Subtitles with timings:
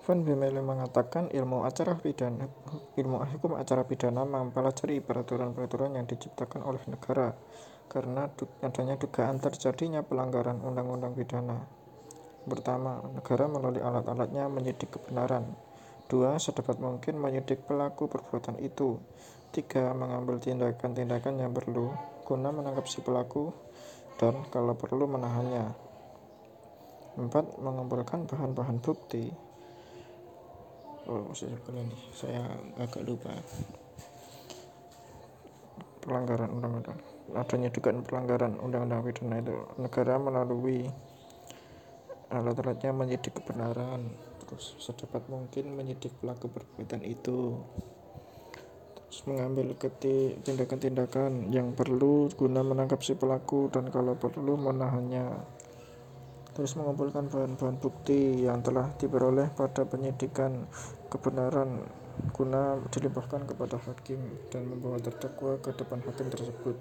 [0.00, 2.48] Van Bemele mengatakan ilmu acara pidana,
[2.96, 7.36] ilmu hukum acara pidana mempelajari peraturan-peraturan yang diciptakan oleh negara
[7.84, 8.24] karena
[8.64, 11.68] adanya dugaan terjadinya pelanggaran undang-undang pidana.
[12.48, 15.52] Pertama, negara melalui alat-alatnya menyidik kebenaran.
[16.08, 18.96] Dua, sedapat mungkin menyidik pelaku perbuatan itu.
[19.52, 21.92] Tiga, mengambil tindakan-tindakan yang perlu
[22.24, 23.52] guna menangkap si pelaku
[24.16, 25.76] dan kalau perlu menahannya.
[27.20, 29.49] Empat, mengumpulkan bahan-bahan bukti
[31.10, 32.46] oh saya nih saya
[32.78, 33.34] agak lupa.
[36.00, 36.96] Pelanggaran undang-undang.
[37.34, 39.54] Adanya dugaan pelanggaran undang-undang pidana itu.
[39.76, 40.86] Negara melalui
[42.30, 44.14] alat-alatnya menyidik kebenaran.
[44.40, 47.58] Terus sedapat mungkin menyidik pelaku perbuatan itu.
[48.96, 49.74] Terus mengambil
[50.40, 53.68] tindakan-tindakan yang perlu guna menangkap si pelaku.
[53.68, 55.26] Dan kalau perlu menahannya
[56.60, 60.68] terus mengumpulkan bahan-bahan bukti yang telah diperoleh pada penyidikan
[61.08, 61.88] kebenaran
[62.36, 64.20] guna dilimpahkan kepada hakim
[64.52, 66.76] dan membawa terdakwa ke depan hakim tersebut